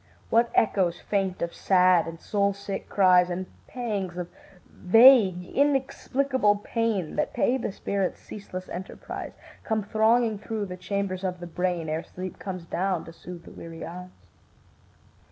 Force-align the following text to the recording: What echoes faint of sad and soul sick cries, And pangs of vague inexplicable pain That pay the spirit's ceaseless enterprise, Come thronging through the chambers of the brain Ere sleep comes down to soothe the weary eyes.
What 0.31 0.49
echoes 0.55 0.99
faint 0.99 1.43
of 1.43 1.53
sad 1.53 2.07
and 2.07 2.19
soul 2.19 2.53
sick 2.53 2.89
cries, 2.89 3.29
And 3.29 3.45
pangs 3.67 4.17
of 4.17 4.31
vague 4.67 5.45
inexplicable 5.45 6.55
pain 6.55 7.17
That 7.17 7.35
pay 7.35 7.55
the 7.59 7.71
spirit's 7.71 8.19
ceaseless 8.19 8.67
enterprise, 8.69 9.33
Come 9.63 9.83
thronging 9.83 10.39
through 10.39 10.65
the 10.65 10.75
chambers 10.75 11.23
of 11.23 11.39
the 11.39 11.45
brain 11.45 11.87
Ere 11.87 12.01
sleep 12.03 12.39
comes 12.39 12.65
down 12.65 13.05
to 13.05 13.13
soothe 13.13 13.43
the 13.43 13.51
weary 13.51 13.85
eyes. 13.85 14.09